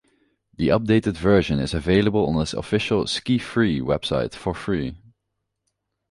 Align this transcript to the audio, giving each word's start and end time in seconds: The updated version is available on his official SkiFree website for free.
The 0.55 0.69
updated 0.69 1.15
version 1.15 1.59
is 1.59 1.75
available 1.75 2.25
on 2.25 2.39
his 2.39 2.55
official 2.55 3.03
SkiFree 3.05 3.81
website 3.81 4.33
for 4.33 4.55
free. 4.55 4.95